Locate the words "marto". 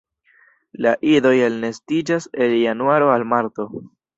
3.37-3.69